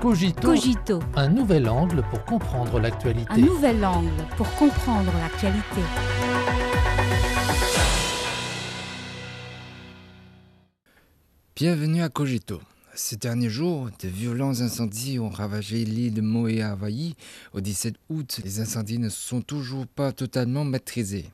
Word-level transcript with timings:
Cogito, 0.00 0.40
Cogito, 0.42 1.00
un 1.16 1.28
nouvel 1.28 1.68
angle 1.68 2.04
pour 2.08 2.24
comprendre 2.24 2.78
l'actualité. 2.78 3.32
un 3.32 3.38
nouvel 3.38 3.84
angle 3.84 4.12
pour 4.36 4.48
comprendre 4.54 5.12
l'actualité. 5.12 5.80
Bienvenue 11.56 12.02
à 12.02 12.08
Cogito. 12.10 12.60
Ces 12.94 13.16
derniers 13.16 13.50
jours, 13.50 13.88
de 14.00 14.06
violents 14.06 14.60
incendies 14.60 15.18
ont 15.18 15.30
ravagé 15.30 15.84
l'île 15.84 16.14
de 16.14 16.20
Moé 16.20 16.62
à 16.62 16.72
Hawaï. 16.72 17.16
Au 17.52 17.60
17 17.60 17.96
août, 18.08 18.40
les 18.44 18.60
incendies 18.60 19.00
ne 19.00 19.08
sont 19.08 19.42
toujours 19.42 19.88
pas 19.88 20.12
totalement 20.12 20.64
maîtrisés. 20.64 21.28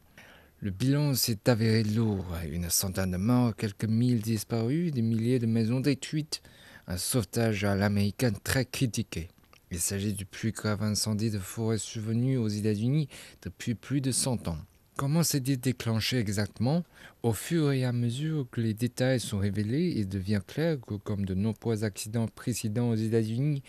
Le 0.60 0.70
bilan 0.70 1.12
s'est 1.12 1.50
avéré 1.50 1.82
lourd. 1.82 2.24
Une 2.50 2.70
centaine 2.70 3.10
de 3.10 3.18
morts, 3.18 3.54
quelques 3.54 3.84
milles 3.84 4.22
disparus, 4.22 4.90
des 4.90 5.02
milliers 5.02 5.38
de 5.38 5.44
maisons 5.44 5.80
détruites. 5.80 6.40
Un 6.86 6.98
sauvetage 6.98 7.64
à 7.64 7.74
l'américaine 7.74 8.36
très 8.44 8.66
critiqué. 8.66 9.28
Il 9.70 9.80
s'agit 9.80 10.12
du 10.12 10.26
plus 10.26 10.52
grave 10.52 10.82
incendie 10.82 11.30
de 11.30 11.38
forêt 11.38 11.78
survenu 11.78 12.36
aux 12.36 12.48
États-Unis 12.48 13.08
depuis 13.42 13.74
plus 13.74 14.00
de 14.00 14.12
100 14.12 14.48
ans. 14.48 14.58
Comment 14.96 15.24
s'est-il 15.24 15.58
déclenché 15.58 16.18
exactement? 16.18 16.84
Au 17.24 17.32
fur 17.32 17.72
et 17.72 17.84
à 17.84 17.92
mesure 17.92 18.46
que 18.52 18.60
les 18.60 18.74
détails 18.74 19.18
sont 19.18 19.38
révélés, 19.38 19.92
il 19.96 20.08
devient 20.08 20.42
clair 20.46 20.76
que, 20.80 20.94
comme 20.94 21.24
de 21.24 21.34
nombreux 21.34 21.82
accidents 21.82 22.28
précédents 22.28 22.90
aux 22.90 22.94
États-Unis, 22.94 23.62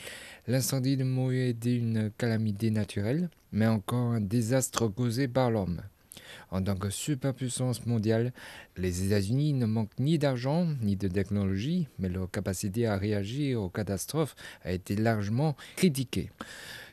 l'incendie 0.46 0.98
de 0.98 1.04
Moé 1.04 1.50
était 1.50 1.76
une 1.76 2.12
calamité 2.18 2.70
naturelle, 2.70 3.32
mais 3.52 3.66
encore 3.66 4.12
un 4.12 4.22
désastre 4.22 4.88
causé 4.88 5.28
par 5.28 5.50
l'homme. 5.50 5.82
En 6.52 6.62
tant 6.62 6.76
que 6.76 6.90
superpuissance 6.90 7.86
mondiale, 7.86 8.34
les 8.78 9.06
États-Unis 9.06 9.54
ne 9.54 9.66
manquent 9.66 10.00
ni 10.00 10.18
d'argent 10.18 10.68
ni 10.82 10.96
de 10.96 11.08
technologie, 11.08 11.88
mais 12.00 12.10
leur 12.10 12.30
capacité 12.30 12.88
à 12.88 12.98
réagir 12.98 13.62
aux 13.62 13.70
catastrophes 13.70 14.36
a 14.64 14.72
été 14.72 14.96
largement 14.96 15.56
critiquée 15.76 16.30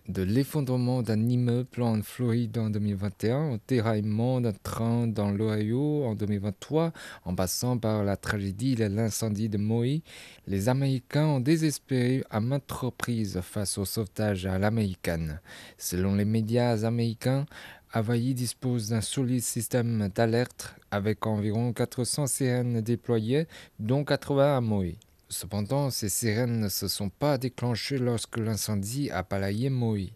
de 0.08 0.22
l'effondrement 0.22 1.02
d'un 1.02 1.28
immeuble 1.28 1.82
en 1.82 2.02
Floride 2.02 2.58
en 2.58 2.70
2021 2.70 3.52
au 3.52 3.58
déraillement 3.68 4.40
d'un 4.40 4.52
train 4.52 5.06
dans 5.06 5.30
l'Ohio 5.30 6.04
en 6.04 6.14
2023, 6.14 6.92
en 7.24 7.34
passant 7.34 7.78
par 7.78 8.02
la 8.02 8.16
tragédie 8.16 8.74
de 8.74 8.84
l'incendie 8.84 9.48
de 9.48 9.58
Maui, 9.58 10.02
les 10.46 10.68
Américains 10.68 11.26
ont 11.26 11.40
désespéré 11.40 12.24
à 12.30 12.40
maintes 12.40 12.70
reprises 12.70 13.40
face 13.42 13.78
au 13.78 13.84
sauvetage 13.84 14.46
à 14.46 14.58
l'américaine. 14.58 15.40
Selon 15.78 16.16
les 16.16 16.24
médias 16.24 16.84
américains, 16.84 17.46
Hawaii 17.94 18.32
dispose 18.32 18.88
d'un 18.88 19.02
solide 19.02 19.42
système 19.42 20.08
d'alerte 20.14 20.74
avec 20.90 21.26
environ 21.26 21.74
400 21.74 22.26
sirènes 22.26 22.80
déployées, 22.80 23.46
dont 23.78 24.02
80 24.02 24.56
à 24.56 24.60
Maui. 24.62 24.96
Cependant, 25.28 25.90
ces 25.90 26.08
sirènes 26.08 26.58
ne 26.58 26.68
se 26.70 26.88
sont 26.88 27.10
pas 27.10 27.36
déclenchées 27.36 27.98
lorsque 27.98 28.38
l'incendie 28.38 29.10
a 29.10 29.22
balayé 29.22 29.68
Maui. 29.68 30.14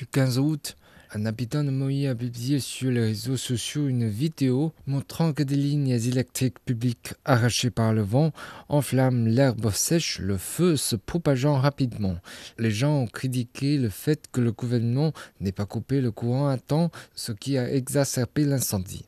Le 0.00 0.06
15 0.06 0.38
août, 0.38 0.76
un 1.14 1.26
habitant 1.26 1.62
de 1.62 1.70
Maui 1.70 2.06
a 2.06 2.14
publié 2.14 2.58
sur 2.58 2.90
les 2.90 3.02
réseaux 3.02 3.36
sociaux 3.36 3.86
une 3.86 4.08
vidéo 4.08 4.72
montrant 4.86 5.34
que 5.34 5.42
des 5.42 5.56
lignes 5.56 5.90
électriques 5.90 6.58
publiques 6.64 7.12
arrachées 7.26 7.70
par 7.70 7.92
le 7.92 8.00
vent 8.00 8.32
enflamment 8.70 9.28
l'herbe 9.28 9.70
sèche, 9.72 10.18
le 10.20 10.38
feu 10.38 10.76
se 10.76 10.96
propageant 10.96 11.58
rapidement. 11.58 12.16
Les 12.58 12.70
gens 12.70 13.00
ont 13.00 13.06
critiqué 13.06 13.76
le 13.76 13.90
fait 13.90 14.24
que 14.32 14.40
le 14.40 14.52
gouvernement 14.52 15.12
n'ait 15.40 15.52
pas 15.52 15.66
coupé 15.66 16.00
le 16.00 16.12
courant 16.12 16.48
à 16.48 16.56
temps, 16.56 16.90
ce 17.14 17.32
qui 17.32 17.58
a 17.58 17.70
exacerbé 17.70 18.44
l'incendie. 18.44 19.04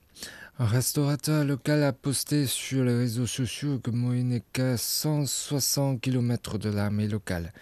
Un 0.61 0.67
restaurateur 0.67 1.45
local 1.45 1.83
a 1.83 1.93
posté 1.93 2.47
sur 2.47 2.85
les 2.85 2.97
réseaux 2.97 3.27
sociaux 3.27 3.81
que 3.81 3.91
Moïse 3.91 4.25
n'est 4.25 4.45
qu'à 4.53 4.77
160 4.77 6.01
km 6.01 6.59
de 6.59 6.69
l'armée 6.69 7.09
locale. 7.09 7.53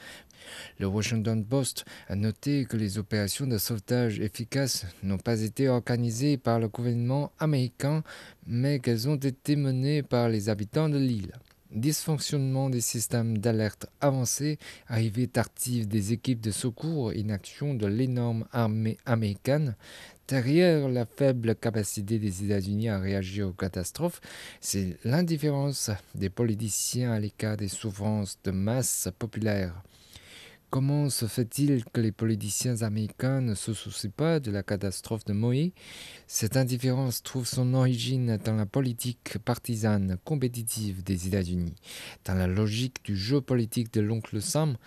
Le 0.79 0.87
Washington 0.87 1.45
Post 1.45 1.85
a 2.09 2.17
noté 2.17 2.65
que 2.65 2.77
les 2.77 2.99
opérations 2.99 3.47
de 3.47 3.59
sauvetage 3.59 4.21
efficaces 4.21 4.87
n'ont 5.03 5.19
pas 5.19 5.41
été 5.41 5.69
organisées 5.69 6.37
par 6.37 6.59
le 6.59 6.69
gouvernement 6.69 7.33
américain, 7.39 8.03
mais 8.47 8.79
qu'elles 8.79 9.09
ont 9.09 9.17
été 9.17 9.57
menées 9.57 10.03
par 10.03 10.29
les 10.29 10.49
habitants 10.49 10.89
de 10.89 10.99
l'île. 10.99 11.33
Dysfonctionnement 11.71 12.69
des 12.69 12.83
systèmes 12.83 13.39
d'alerte 13.39 13.87
avancés, 14.03 14.59
arrivée 14.89 15.27
tardive 15.27 15.89
des 15.89 16.13
équipes 16.13 16.43
de 16.43 16.51
secours, 16.51 17.15
inaction 17.15 17.73
de 17.73 17.87
l'énorme 17.87 18.45
armée 18.53 18.99
américaine, 19.07 19.75
Derrière 20.33 20.89
la 20.89 21.05
faible 21.05 21.55
capacité 21.55 22.19
des 22.19 22.45
États-Unis 22.45 22.89
à 22.89 22.99
réagir 22.99 23.49
aux 23.49 23.53
catastrophes, 23.53 24.21
c'est 24.63 24.97
l'indifférence 25.05 25.91
des 26.15 26.31
politiciens 26.31 27.13
à 27.13 27.21
l'écart 27.21 27.59
des 27.59 27.69
souffrances 27.69 28.39
de 28.43 28.51
masse 28.51 29.11
populaires. 29.19 29.75
Comment 30.73 31.11
se 31.11 31.27
fait-il 31.27 31.85
que 31.85 32.01
les 32.01 32.13
politiciens 32.13 32.81
américains 32.81 33.43
ne 33.43 33.55
se 33.55 33.75
soucient 33.75 34.09
pas 34.09 34.41
de 34.41 34.51
la 34.51 34.63
catastrophe 34.63 35.27
de 35.27 35.35
Moïse? 35.35 35.73
Cette 36.27 36.57
indifférence 36.57 37.23
trouve 37.23 37.47
son 37.47 37.75
origine 37.75 38.39
dans 38.43 38.55
la 38.55 38.65
politique 38.65 39.37
partisane 39.45 40.17
compétitive 40.25 41.05
des 41.05 41.27
États-Unis, 41.27 41.75
dans 42.25 42.33
la 42.33 42.47
logique 42.47 43.05
du 43.05 43.19
jeu 43.19 43.43
politique 43.43 43.93
de 43.93 44.01
l'oncle 44.01 44.41
Sam, 44.41 44.79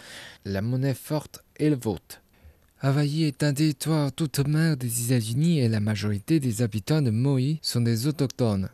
la 0.44 0.63
monnaie 0.63 0.96
forte 0.96 1.44
et 1.57 1.69
le 1.69 1.75
vote. 1.75 2.23
Hawaï 2.79 3.25
est 3.25 3.44
un 3.44 3.53
territoire 3.53 4.12
toute 4.12 4.40
mer 4.40 4.78
des 4.78 5.06
États-Unis 5.06 5.59
et 5.59 5.69
la 5.69 5.81
majorité 5.81 6.40
des 6.40 6.63
habitants 6.63 7.03
de 7.03 7.12
Maui 7.12 7.59
sont 7.62 7.81
des 7.81 8.07
autochtones. 8.07 8.69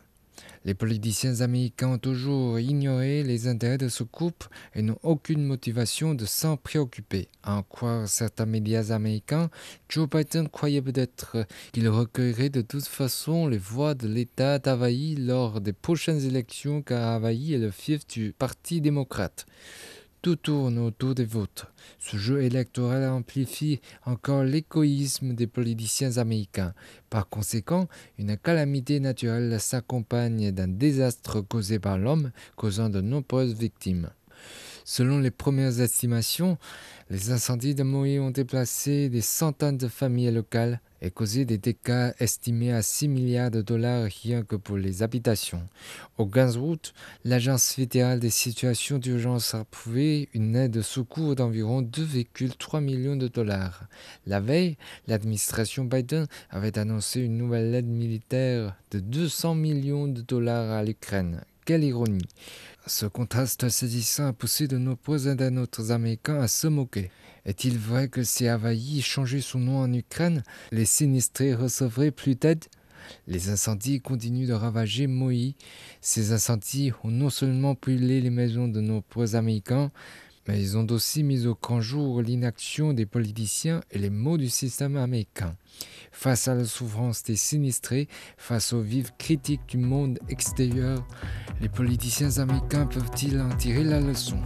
Les 0.64 0.74
politiciens 0.74 1.40
américains 1.40 1.88
ont 1.88 1.98
toujours 1.98 2.60
ignoré 2.60 3.24
les 3.24 3.48
intérêts 3.48 3.78
de 3.78 3.88
ce 3.88 4.04
couple 4.04 4.48
et 4.74 4.82
n'ont 4.82 4.98
aucune 5.02 5.44
motivation 5.44 6.14
de 6.14 6.24
s'en 6.24 6.56
préoccuper. 6.56 7.28
À 7.42 7.56
en 7.56 7.62
croire 7.62 8.08
certains 8.08 8.46
médias 8.46 8.92
américains, 8.92 9.50
Joe 9.88 10.08
Biden 10.08 10.48
croyait 10.48 10.82
peut-être 10.82 11.46
qu'il 11.72 11.88
recueillerait 11.88 12.48
de 12.48 12.62
toute 12.62 12.86
façon 12.86 13.48
les 13.48 13.58
voix 13.58 13.94
de 13.94 14.06
l'État 14.06 14.60
d'Hawaï 14.60 15.16
lors 15.16 15.60
des 15.60 15.72
prochaines 15.72 16.24
élections 16.24 16.80
car 16.80 17.16
Hawaï 17.16 17.54
est 17.54 17.58
le 17.58 17.70
fief 17.72 18.06
du 18.06 18.32
Parti 18.32 18.80
démocrate. 18.80 19.46
Tout 20.22 20.36
tourne 20.36 20.78
autour 20.78 21.16
des 21.16 21.24
votes. 21.24 21.66
Ce 21.98 22.16
jeu 22.16 22.44
électoral 22.44 23.10
amplifie 23.10 23.80
encore 24.06 24.44
l'égoïsme 24.44 25.34
des 25.34 25.48
politiciens 25.48 26.16
américains. 26.16 26.74
Par 27.10 27.28
conséquent, 27.28 27.88
une 28.18 28.36
calamité 28.36 29.00
naturelle 29.00 29.58
s'accompagne 29.60 30.52
d'un 30.52 30.68
désastre 30.68 31.40
causé 31.40 31.80
par 31.80 31.98
l'homme, 31.98 32.30
causant 32.54 32.88
de 32.88 33.00
nombreuses 33.00 33.54
victimes. 33.54 34.10
Selon 34.84 35.18
les 35.18 35.32
premières 35.32 35.80
estimations, 35.80 36.56
les 37.10 37.32
incendies 37.32 37.74
de 37.74 37.82
Moïse 37.82 38.20
ont 38.20 38.30
déplacé 38.30 39.08
des 39.08 39.22
centaines 39.22 39.76
de 39.76 39.88
familles 39.88 40.30
locales 40.30 40.80
et 41.02 41.10
causé 41.10 41.44
des 41.44 41.58
dégâts 41.58 42.12
estimés 42.20 42.72
à 42.72 42.80
6 42.80 43.08
milliards 43.08 43.50
de 43.50 43.60
dollars 43.60 44.08
rien 44.22 44.42
que 44.42 44.54
pour 44.54 44.76
les 44.76 45.02
habitations. 45.02 45.68
Au 46.16 46.26
15 46.26 46.56
août, 46.58 46.94
l'Agence 47.24 47.72
fédérale 47.72 48.20
des 48.20 48.30
situations 48.30 48.98
d'urgence 48.98 49.54
a 49.54 49.60
approuvé 49.60 50.28
une 50.32 50.54
aide 50.54 50.70
de 50.70 50.80
secours 50.80 51.34
d'environ 51.34 51.82
2,3 51.82 52.80
millions 52.80 53.16
de 53.16 53.26
dollars. 53.26 53.88
La 54.26 54.40
veille, 54.40 54.76
l'administration 55.08 55.84
Biden 55.84 56.26
avait 56.50 56.78
annoncé 56.78 57.20
une 57.20 57.36
nouvelle 57.36 57.74
aide 57.74 57.88
militaire 57.88 58.76
de 58.92 59.00
200 59.00 59.56
millions 59.56 60.06
de 60.06 60.20
dollars 60.20 60.70
à 60.70 60.84
l'Ukraine. 60.84 61.42
Quelle 61.64 61.84
ironie 61.84 62.26
Ce 62.86 63.06
contraste 63.06 63.68
saisissant 63.68 64.28
a 64.28 64.32
poussé 64.32 64.68
de 64.68 64.78
nombreux 64.78 65.28
internautes 65.28 65.90
américains 65.90 66.40
à 66.40 66.48
se 66.48 66.68
moquer. 66.68 67.10
Est-il 67.44 67.76
vrai 67.76 68.08
que 68.08 68.22
si 68.22 68.46
Hawaï 68.46 69.00
changeait 69.00 69.40
son 69.40 69.58
nom 69.58 69.78
en 69.78 69.92
Ukraine, 69.92 70.42
les 70.70 70.84
sinistrés 70.84 71.54
recevraient 71.54 72.12
plus 72.12 72.36
d'aide? 72.36 72.64
Les 73.26 73.48
incendies 73.48 74.00
continuent 74.00 74.46
de 74.46 74.52
ravager 74.52 75.08
Moïse. 75.08 75.54
Ces 76.00 76.32
incendies 76.32 76.92
ont 77.02 77.10
non 77.10 77.30
seulement 77.30 77.74
brûlé 77.74 78.20
les 78.20 78.30
maisons 78.30 78.68
de 78.68 78.80
nombreux 78.80 79.34
Américains, 79.34 79.90
mais 80.46 80.60
ils 80.60 80.76
ont 80.76 80.86
aussi 80.90 81.22
mis 81.22 81.46
au 81.46 81.56
grand 81.60 81.80
jour 81.80 82.22
l'inaction 82.22 82.92
des 82.92 83.06
politiciens 83.06 83.80
et 83.90 83.98
les 83.98 84.10
maux 84.10 84.38
du 84.38 84.48
système 84.48 84.96
américain. 84.96 85.56
Face 86.10 86.48
à 86.48 86.54
la 86.54 86.64
souffrance 86.64 87.22
des 87.22 87.36
sinistrés, 87.36 88.08
face 88.36 88.72
aux 88.72 88.82
vives 88.82 89.12
critiques 89.18 89.66
du 89.68 89.78
monde 89.78 90.18
extérieur, 90.28 91.06
les 91.60 91.68
politiciens 91.68 92.38
américains 92.38 92.86
peuvent-ils 92.86 93.40
en 93.40 93.54
tirer 93.56 93.84
la 93.84 94.00
leçon? 94.00 94.40